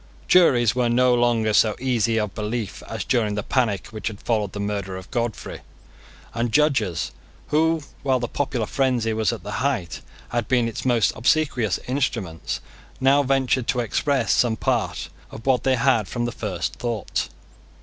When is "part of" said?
14.57-15.45